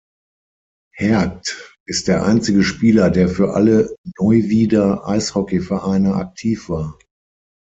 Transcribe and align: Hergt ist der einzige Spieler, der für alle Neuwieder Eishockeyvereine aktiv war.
Hergt 0.95 1.77
ist 1.85 2.07
der 2.07 2.25
einzige 2.25 2.63
Spieler, 2.63 3.11
der 3.11 3.29
für 3.29 3.53
alle 3.53 3.95
Neuwieder 4.17 5.07
Eishockeyvereine 5.07 6.15
aktiv 6.15 6.69
war. 6.69 6.97